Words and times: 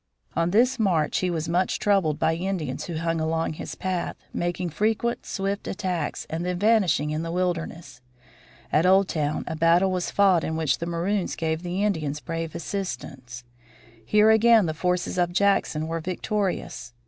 On 0.35 0.49
this 0.49 0.79
march 0.79 1.19
he 1.19 1.29
was 1.29 1.47
much 1.47 1.77
troubled 1.77 2.17
by 2.17 2.33
Indians 2.33 2.85
who 2.85 2.95
hung 2.97 3.21
along 3.21 3.53
his 3.53 3.75
path, 3.75 4.15
making 4.33 4.71
frequent 4.71 5.27
swift 5.27 5.67
attacks 5.67 6.25
and 6.27 6.43
then 6.43 6.57
vanishing 6.57 7.11
in 7.11 7.21
the 7.21 7.31
wilderness. 7.31 8.01
At 8.73 8.87
Old 8.87 9.07
Town 9.07 9.43
a 9.45 9.55
battle 9.55 9.91
was 9.91 10.09
fought 10.09 10.43
in 10.43 10.55
which 10.55 10.79
the 10.79 10.87
Maroons 10.87 11.35
gave 11.35 11.61
the 11.61 11.83
Indians 11.83 12.19
brave 12.19 12.55
assistance. 12.55 13.43
Here 14.03 14.31
again 14.31 14.65
the 14.65 14.73
forces 14.73 15.19
of 15.19 15.31
Jackson 15.31 15.85
were 15.87 15.99
victorious. 15.99 16.93